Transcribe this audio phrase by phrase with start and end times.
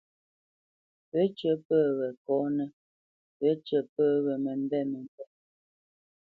[1.11, 2.69] Wécyə̌ pə́ we kɔ́nə́,
[3.39, 5.31] wécyə̌ pə́ we məmbêt məmbêt.